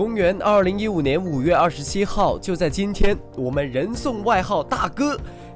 [0.00, 5.14] 公元二零一五年五月二十七号，就在今天，我们人送外号大哥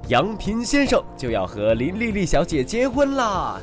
[0.09, 3.59] 杨平先生就要和林丽丽小姐结婚啦。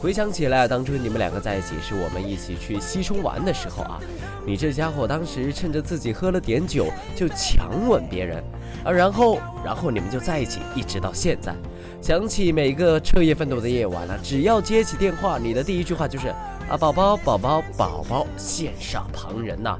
[0.00, 4.00] 回想起来，当初你们两个在一起是我们一起去西充玩的时候啊，
[4.46, 8.42] 你这家伙当时趁着自己喝了点酒就强吻别人，
[8.84, 11.54] 啊，然后然后你们就在一起，一直到现在。
[12.00, 16.28] 想起每个彻夜奋斗的夜晚了，只要接起电话，你的第一句话就是
[16.70, 19.76] 啊，宝宝宝宝宝宝，羡煞旁人呐。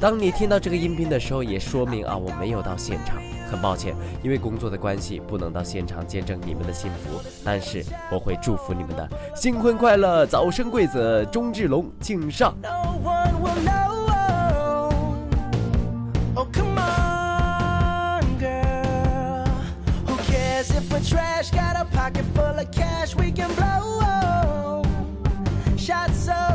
[0.00, 3.18] 当你听到这个音频的时候，也说明啊，我没有到现场，
[3.50, 7.20] 很抱歉，因为工作的关系不能到现场见证你们的幸福。
[7.44, 12.54] 但是我会祝福你们的新婚快乐，早生贵子，钟志龙敬上。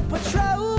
[0.08, 0.75] Patrol.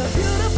[0.00, 0.57] It's a beautiful